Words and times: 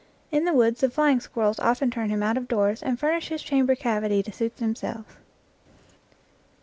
In 0.31 0.45
the 0.45 0.53
woods 0.53 0.81
the 0.81 0.89
flying 0.89 1.19
squirrels 1.19 1.59
often 1.59 1.91
turn 1.91 2.09
him 2.09 2.23
out 2.23 2.35
of 2.35 2.47
doors 2.47 2.81
and 2.81 2.99
furnish 2.99 3.29
his 3.29 3.43
chamber 3.43 3.75
cavity 3.75 4.23
to 4.23 4.31
suit 4.31 4.57
themselves. 4.57 5.15